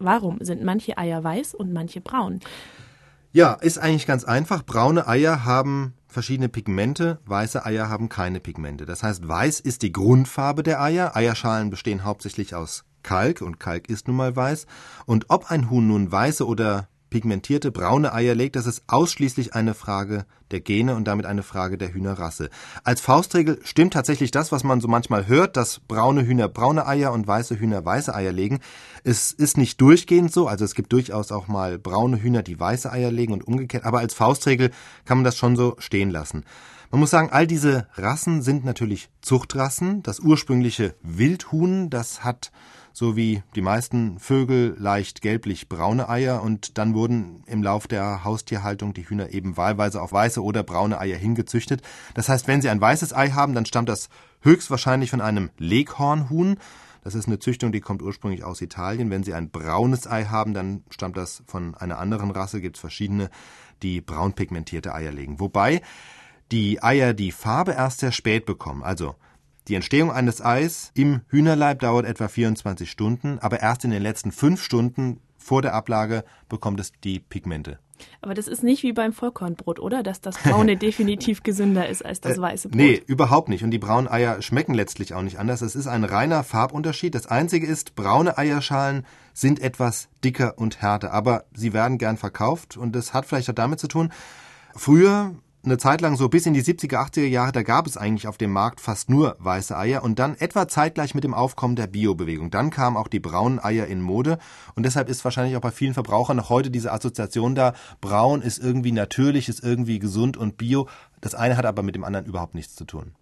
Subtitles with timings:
[0.00, 2.40] Warum sind manche Eier weiß und manche braun?
[3.32, 4.64] Ja, ist eigentlich ganz einfach.
[4.64, 8.86] Braune Eier haben verschiedene Pigmente, weiße Eier haben keine Pigmente.
[8.86, 11.14] Das heißt, weiß ist die Grundfarbe der Eier.
[11.14, 14.66] Eierschalen bestehen hauptsächlich aus Kalk und Kalk ist nun mal weiß.
[15.06, 19.74] Und ob ein Huhn nun weiße oder pigmentierte braune Eier legt, das ist ausschließlich eine
[19.74, 22.50] Frage der Gene und damit eine Frage der Hühnerrasse.
[22.82, 27.12] Als Faustregel stimmt tatsächlich das, was man so manchmal hört, dass braune Hühner braune Eier
[27.12, 28.60] und weiße Hühner weiße Eier legen.
[29.04, 32.90] Es ist nicht durchgehend so, also es gibt durchaus auch mal braune Hühner, die weiße
[32.90, 34.70] Eier legen und umgekehrt, aber als Faustregel
[35.04, 36.44] kann man das schon so stehen lassen.
[36.90, 40.02] Man muss sagen, all diese Rassen sind natürlich Zuchtrassen.
[40.02, 42.50] Das ursprüngliche Wildhuhn, das hat
[42.92, 48.94] so wie die meisten Vögel leicht gelblich-braune Eier und dann wurden im Lauf der Haustierhaltung
[48.94, 51.82] die Hühner eben wahlweise auf weiße oder braune Eier hingezüchtet.
[52.14, 54.08] Das heißt, wenn sie ein weißes Ei haben, dann stammt das
[54.42, 56.58] höchstwahrscheinlich von einem Leghornhuhn.
[57.02, 59.10] Das ist eine Züchtung, die kommt ursprünglich aus Italien.
[59.10, 62.60] Wenn Sie ein braunes Ei haben, dann stammt das von einer anderen Rasse.
[62.60, 63.30] Gibt es verschiedene,
[63.82, 65.40] die braun pigmentierte Eier legen.
[65.40, 65.80] Wobei
[66.52, 68.82] die Eier die Farbe erst sehr spät bekommen.
[68.82, 69.14] Also
[69.70, 74.32] die Entstehung eines Eis im Hühnerleib dauert etwa 24 Stunden, aber erst in den letzten
[74.32, 77.78] fünf Stunden vor der Ablage bekommt es die Pigmente.
[78.20, 80.02] Aber das ist nicht wie beim Vollkornbrot, oder?
[80.02, 82.76] Dass das braune definitiv gesünder ist als das äh, weiße Brot.
[82.76, 83.62] Nee, überhaupt nicht.
[83.62, 85.62] Und die braunen Eier schmecken letztlich auch nicht anders.
[85.62, 87.14] Es ist ein reiner Farbunterschied.
[87.14, 91.12] Das Einzige ist, braune Eierschalen sind etwas dicker und härter.
[91.12, 92.76] Aber sie werden gern verkauft.
[92.76, 94.10] Und das hat vielleicht auch damit zu tun,
[94.74, 98.26] früher eine Zeit lang so bis in die 70er, 80er Jahre, da gab es eigentlich
[98.26, 101.86] auf dem Markt fast nur weiße Eier und dann etwa zeitgleich mit dem Aufkommen der
[101.86, 102.50] Biobewegung.
[102.50, 104.38] Dann kamen auch die braunen Eier in Mode
[104.74, 108.58] und deshalb ist wahrscheinlich auch bei vielen Verbrauchern noch heute diese Assoziation da, braun ist
[108.58, 110.88] irgendwie natürlich, ist irgendwie gesund und bio.
[111.20, 113.12] Das eine hat aber mit dem anderen überhaupt nichts zu tun.